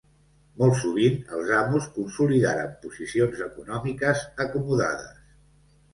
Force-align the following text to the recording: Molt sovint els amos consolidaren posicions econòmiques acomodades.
Molt 0.59 0.77
sovint 0.83 1.19
els 1.39 1.51
amos 1.57 1.85
consolidaren 1.99 2.73
posicions 2.87 3.45
econòmiques 3.49 4.25
acomodades. 4.47 5.25